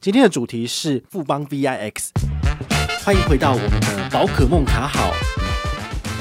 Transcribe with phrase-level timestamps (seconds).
[0.00, 1.92] 今天的主题是富邦 VIX，
[3.04, 5.12] 欢迎回到我们的宝可梦卡好。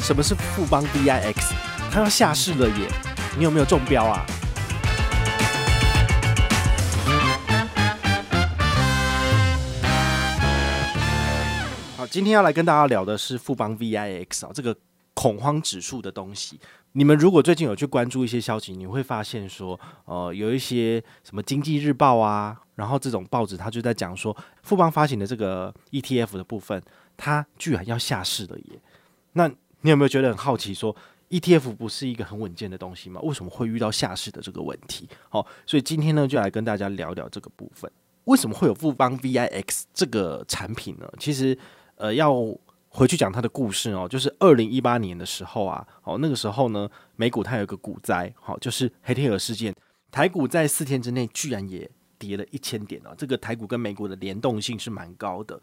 [0.01, 1.35] 什么是富邦 VIX？
[1.91, 2.87] 它要下市了耶！
[3.37, 4.25] 你有没有中标啊？
[11.97, 14.75] 好，今天要来跟大家聊的是富邦 VIX 啊，这个
[15.17, 16.59] 恐慌指数的东西。
[16.91, 22.55] 你们如果最近有去关注一些消息，你会发现说，呃，有一些什么经济日报啊。
[22.75, 26.79] 然后这种报纸，它就在讲说，富邦发行的这个 ETF 的部分，
[27.17, 28.79] 它居然要下市了耶！
[29.33, 29.47] 那
[29.81, 30.95] 你有没有觉得很好奇说
[31.31, 33.19] ，ETF 不是一个很稳健的东西吗？
[33.21, 35.09] 为什么会遇到下市的这个问题？
[35.29, 37.91] 好，所以今天呢，就来跟大家聊聊这个部分。
[38.25, 41.11] 为什么会有富邦 VIX 这个产品呢？
[41.17, 41.57] 其实，
[41.95, 42.31] 呃，要
[42.97, 49.75] 回去讲他的故事哦，就是二零一八年的时候啊，哦，那个时候呢，美股它有一个股灾，好，就是黑天鹅事件，
[50.09, 51.89] 台股在四天之内居然也。
[52.19, 55.61] 跌了一千点哦，这个台股跟美股的联动性是蛮高的。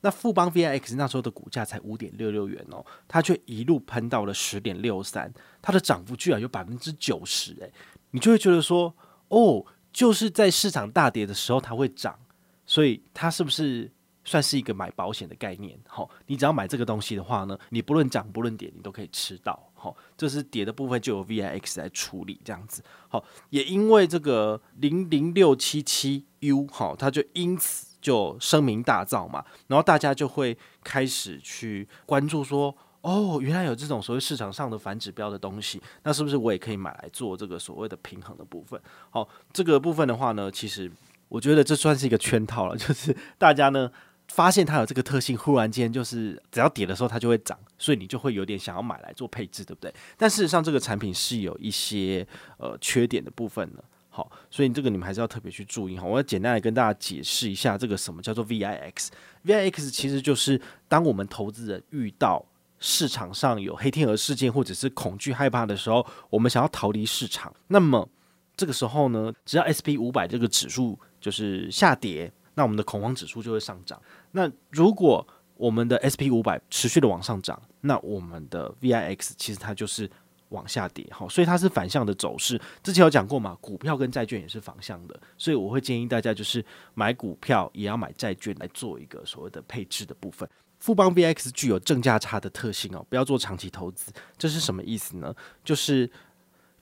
[0.00, 7.70] 那富邦 VIX 那时候的股价才五点六六元哦，它却一路喷到了十点六三，它的涨幅居然有百分之九十诶，
[8.12, 8.94] 你就会觉得说，
[9.28, 9.62] 哦，
[9.92, 12.18] 就是在市场大跌的时候它会涨，
[12.64, 13.92] 所以它是不是？
[14.24, 38.80] 算是一个买保险的概念，好，你只要买这个东西的话呢，你不论涨不论跌，你都可以吃到，好，这是跌的部分就由 VIX 来处理这样子，好，也因为这个零零六七七 U，好，它就因此就声名大噪嘛，然后大家就会开始去关注说，哦，原来有这种所谓市场上的反指标的东西，那是不是我也可以买来做这个所谓的平衡的部分？
[39.10, 40.90] 好，这个部分的话呢，其实
[41.28, 43.92] 我觉得这算是一个圈套了，就是大家呢。
[44.28, 49.94] 发现它有这个特性，忽然间就是只要跌的时候它就会涨，所以你就会有点想要买来做配置，对不对？
[50.16, 52.26] 但事实上这个产品是有一些
[52.58, 56.04] 呃缺点的部分的，好，所以这个你们还是要特别去注意哈。
[56.04, 59.08] 我要简单来跟大家解释一下这个什么叫做 VIX。
[59.44, 62.44] VIX 其实就是当我们投资人遇到
[62.80, 68.08] 市场上有黑天鹅事件或者是恐惧害怕的时候，我们想要逃离市场，那么
[68.56, 72.32] 这个时候呢，只要 SP 五百这个指数就是下跌。
[72.54, 74.00] 那我们的恐慌指数就会上涨。
[74.32, 75.26] 那如果
[75.56, 80.10] 我们的 SP 五百持续的往上涨，那我们的 VIX 其实它就是
[80.48, 82.60] 往下跌，好，所以它是反向的走势。
[82.82, 86.64] 之前有讲过嘛，股票跟债券也是反向的，所以我会建议大家就是
[86.94, 90.48] 买股票也要买债券来做一个所谓的配置的部分。
[90.80, 94.12] 富邦 VIX 具有正价差的特性哦，不要做长期投资。
[94.36, 95.32] 这是什么意思呢？
[95.62, 96.10] 就是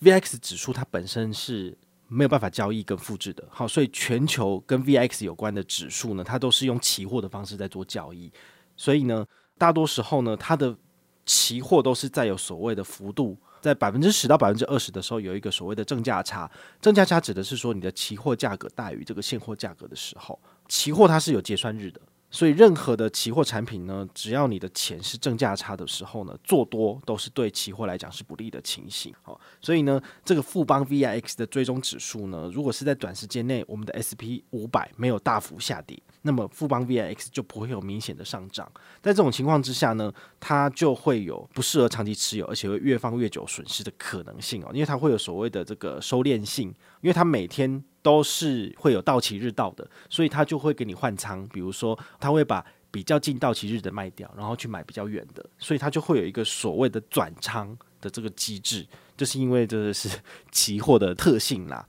[0.00, 1.76] VIX 指数它本身是。
[2.12, 8.30] 没有办法交易跟复制的，好，所以全球跟 VIX 有关的指数呢，它都是用期货的方式在做交易，
[8.76, 10.76] 所以呢，大多时候呢，它的
[11.24, 16.50] 期货都是在有所谓的幅度，在百分之十到百分之二十的时候，有一个所谓的正价差。
[16.80, 22.00] 正价差指的是说你的期货价格大于这个现货价格的时候，期货它是有结算日的。
[22.34, 29.14] 所以，任何的期货产品呢，只要你的钱是正价差的时候呢，做多都是对期货来讲是不利的情形。
[29.20, 38.70] 好，所以呢，这个富邦 VIX 的追踪指数呢，如果是在短时间内，我们的 SP 五百没有大幅下跌，那么富邦 VIX 就不会有明显的上涨。
[39.00, 46.68] 在这种情况之下呢，它就会有不适合长期持有，而且会越放越久损失的可能性哦，因为它会有所谓的这个收敛性，
[47.00, 47.82] 因为它每天。
[48.04, 51.46] 都是会有到期日到的，所以他就会给你换仓。
[51.52, 58.84] 比如说，他会把比较近到期日的卖掉，然后去买比较远的，所以他就会有一个所谓的转仓的这个机制，
[59.16, 60.08] 就是因为这个是
[60.50, 61.86] 期货的特性啦。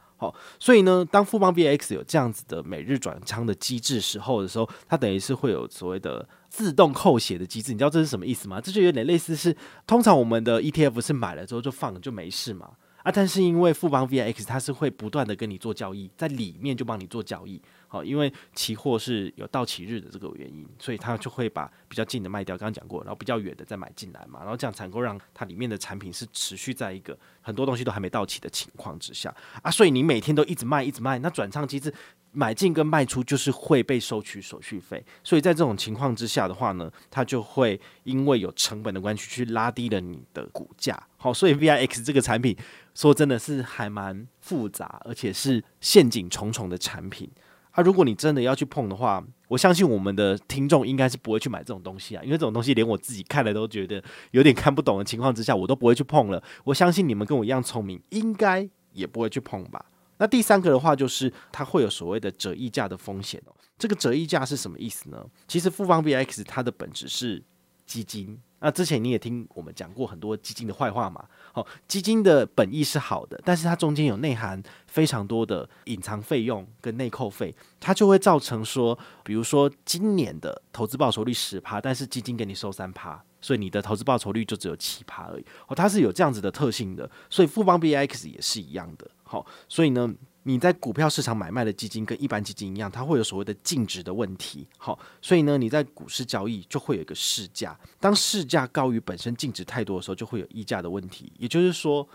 [0.60, 7.72] 所以呢，当富邦 VX 有这样子的每日转仓的机制时候的时候，它等于是会有所谓的自动扣血的机制。
[7.72, 8.62] 你知道这是什么意思吗？
[8.62, 9.56] 这就有点类似是，
[9.88, 12.70] 通常我们的 ETF 是买了之后就放就没事嘛。
[13.04, 31.94] 啊，但是因为富邦 VIX 它是会不断的跟你做交易，在里面就帮你做交易，好，因为期货是有到期日的这个原因，所以它就会把比较近的卖掉，刚刚讲过，然后比较远的再买进来嘛，然后这样才能够让它里面的产品是持续在一个很多东西都还没到期的情况之下啊，所以你每天都一直卖一直卖，那转仓机制。
[32.34, 41.02] 买进跟卖出就是会被收取手续费，所以在这种情况之下的话呢，它就会因为有成本的关系去拉低了你的股价。
[41.18, 42.58] 好，所以 VIX 这个产品
[42.96, 47.30] 说真的是还蛮复杂，而且是陷阱重重的产品。
[47.72, 56.44] 啊，如果你真的要去碰的话，我相信我们的听众应该是不会去买这种东西啊，因为这种东西连我自己看了都觉得有点看不懂的情况之下，我都不会去碰了。
[56.64, 59.86] 我相信你们跟我一样聪明，应该也不会去碰吧。
[60.18, 63.56] 那第三个的话，就是它会有所谓的折溢价的风险哦。
[63.78, 65.26] 这个折溢价是什么意思呢？
[65.48, 67.44] 其实富邦 VIX 它的本质是
[67.86, 68.40] 基金。
[68.60, 71.26] 那之前你也听我们讲过很多基金的坏话嘛？
[71.52, 85.46] 好，基金的本意是好的，但是它中间有内涵非常多的隐藏费用跟内扣费，它就会造成说，比如说今年的投资报酬率十趴，但是基金给你收三趴，所以你的投资报酬率就只有七趴而已。
[85.68, 89.06] 哦，它是有这样子的特性的，所以富邦 VIX 也是一样的。
[89.34, 90.14] 好，所以呢。
[90.46, 94.68] 你在股票市场买卖的基金跟一般基金一样，它会有所谓的净值的问题。
[94.78, 101.32] 好，所以呢，你在股市交易就会有一个市价，当市价高于本身净值太多的时候，就会有溢价的问题。
[101.38, 102.06] 也就是说，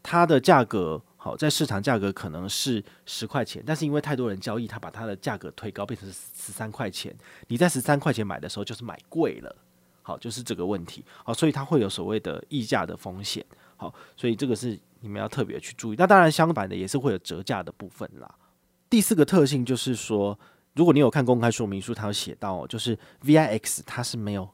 [0.00, 7.12] 它的价格好，在市场价格可能是十块钱，但是因为太多人交易，它把它的价格推高，变成十三块钱。
[7.48, 9.56] 你在十三块钱买的时候，就是买贵了。
[10.02, 11.04] 好，就是这个问题。
[11.24, 13.44] 好，所以它会有所谓的溢价的风险。
[13.76, 14.78] 好，所以这个是。
[15.00, 18.34] 你们要特别去注意，那当然相反的也是会有折价的部分啦。
[18.88, 20.38] 第四个特性就是说，
[20.74, 24.48] 如果你有看公开说明书，它有写到，就是 VIX 它是没有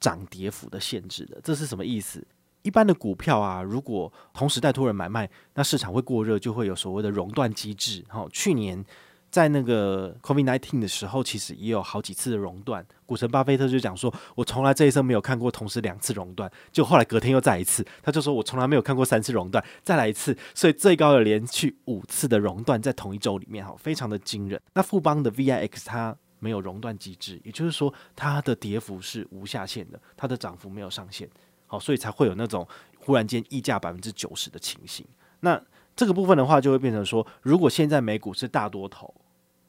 [0.00, 1.40] 涨跌幅的限制的。
[1.42, 2.26] 这是什么意思？
[2.62, 8.04] 一般的股票啊，如果同时带多人买卖，那市场会过热，就会有所谓的熔断机制。
[8.08, 8.84] 好，去年。
[9.32, 12.86] 在那个 COVID nineteen 的时候，其实也有好几次的熔断。
[13.06, 20.36] 股神巴菲特就讲说：“我从来这一生没有看过同时两次熔断。”就后来隔天又再一次，他就说我从来没有看过三次熔断，再来一次。
[20.54, 24.60] 所以最高的连续五次的熔断在同一周里面，哈，非常的惊人。
[24.74, 31.26] 那富邦的 VIX 它没有熔断机制，也就是说它的跌幅是无下限的，它的涨幅没有上限，
[31.66, 32.68] 好，所以才会有那种
[32.98, 35.06] 忽然间溢价百分之九十的情形。
[35.40, 35.58] 那
[35.96, 39.14] 这个部分的话，就会变成说，如果现在美股是大多头。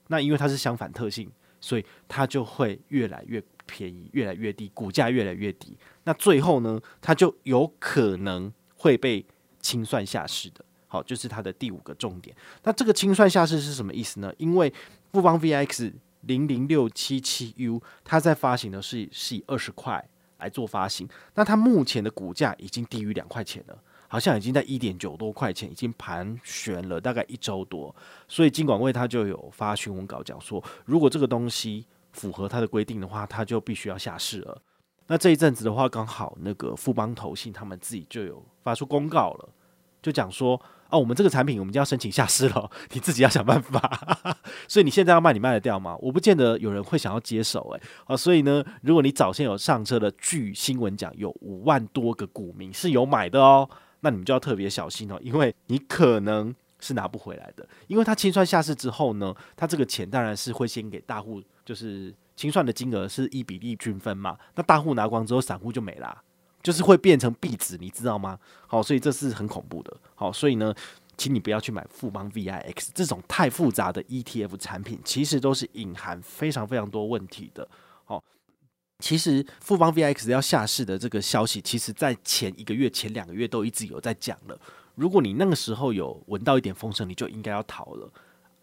[0.08, 5.78] 那因为它是相反特性，所以它就会越来越便宜，越来越低，股价越来越低。
[6.04, 9.26] 那最后呢，它就有可能会被
[9.60, 10.64] 清算下市的。
[10.88, 12.36] 好，就是它的第五个重点。
[12.64, 14.32] 那这个清算下市是什么意思呢？
[14.38, 14.72] 因为
[15.12, 15.92] 富邦 VX
[16.22, 20.08] 零零六七七 U，它在发行的是是以二十块
[20.38, 23.82] 来做发行，那它目前的股价已经低于两块钱了。
[24.13, 27.94] 好像已经在一点九多块钱，已经盘旋了大概一周多，
[28.27, 34.62] 所以金管会他就有发询问稿讲说，如果这个东西符合他的规定的话，他就必须要下市了。
[35.07, 39.50] 那这一阵子的话，刚好那个富邦投信他们自己就有发出公告了，
[40.00, 40.62] 就讲说，
[40.92, 43.81] 哦，我们这个产品我们就要申请下市了， 你自己要想办法。
[44.69, 45.98] 所以你现在要卖，你卖得掉吗？
[46.00, 47.81] 我不见得有人会想要接手，诶。
[48.06, 53.68] 啊，所以呢，如果你早先有上车的，据新闻讲，有五万多个股民是有买的哦。
[54.04, 64.38] 那你们就要特别小心哦，因为你可能是拿不回来的，因为他清算下市之后呢，他这个钱当然是会先给大户，就是清算的金额是一比例均分嘛。
[64.56, 66.22] 那大户拿光之后，散户就没啦，
[66.62, 68.38] 就是会变成壁纸，你知道吗？
[68.68, 69.96] 好，所以这是很恐怖的。
[70.16, 70.76] 好，所以呢，
[71.16, 77.66] 请你不要去买富邦 VIX 这种太复杂的 ETF 产品，其实都是隐含非常非常多问题的。
[78.04, 78.22] 好。
[79.00, 84.57] 其实富邦 V X 要下市的这个消息，其实在前一个月、前两个月都一直有在讲了。
[84.95, 88.10] 如果你那个时候有闻到一点风声，你就应该要逃了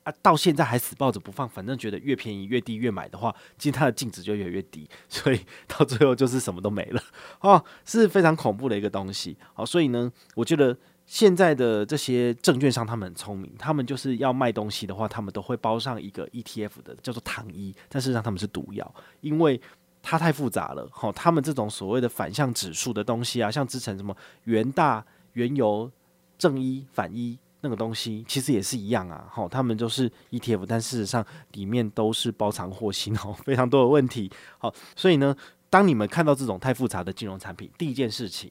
[0.05, 0.15] 啊！
[0.23, 7.03] 到现在还死抱着不放，反正觉得越便宜越低越买的话，其实它的净值就越来越低， 所以到最后就是什么都没了
[7.41, 9.37] 哦，是非常恐怖的一个东西。
[9.53, 10.75] 好，所以呢，我觉得
[11.05, 19.61] 现在的这些证券商他们很聪明，他们就是要卖东西的话，他们都会包上一个 ETF 的，叫做糖衣，但事实上他们是毒药，因为。
[20.03, 25.05] 它太复杂了，好，他们这种所谓的反向指数的东西啊，像之前什么元大、
[25.35, 25.91] 原油、
[26.39, 35.37] 正一、反一那个东西，其实也是一样啊，好，他们就是 ETF，但事实上里面都是包藏祸心哦，非常多的问题，好，所以呢，
[35.69, 38.51] 当你们看到这种太复杂的金融产品，第一件事情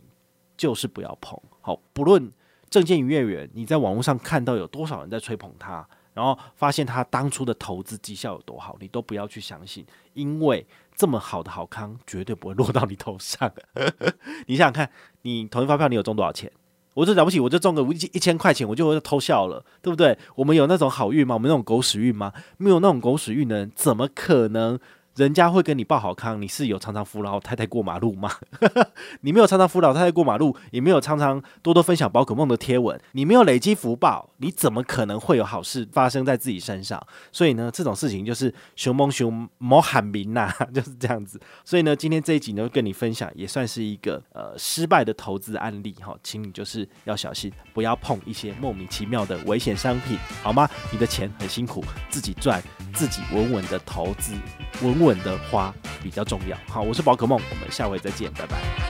[0.55, 2.31] 就是不要碰，好，不论
[2.69, 10.63] 证券营业员你在网络上看到有多少人在吹捧它，然后发现他当初的投资绩效有多好，你都不要去相信，因为。
[10.99, 13.49] 这么好的好康绝对不会落到你头上。
[14.47, 14.91] 你想想看，
[15.21, 16.51] 你同一发票，你有中多少钱？
[16.93, 20.17] 我就了不起，我就中个一一千块钱，我就会偷笑了，对不对？
[20.35, 21.35] 我们有那种好运吗？
[21.35, 22.33] 我们那种狗屎运吗？
[22.57, 24.77] 没有那种狗屎运的人，怎么可能？
[25.19, 28.31] 人家会跟你报好康，你是有常常扶老太太过马路吗？
[29.19, 37.05] 你没有常常扶老太太过马路，也没有常常多多分享宝可梦的贴文，你没有累积福报，你怎么可能会有好事发生在自己身上？
[37.33, 41.37] 所以呢，这种事情就是熊蒙熊莫喊名呐， 就是这样子。
[41.65, 50.69] 所以呢，今天这一集呢，跟你分享也算是一个呃失败的投资案例哈，请你就是要小心，不要碰一些莫名其妙的危险商品，好吗？
[50.93, 54.33] 你的钱很辛苦，自己赚，自己稳稳的投资，
[54.81, 54.99] 稳。
[54.99, 56.57] 稳的花比较重要。
[56.67, 58.88] 好，我是宝可梦，我们下回再见，拜拜。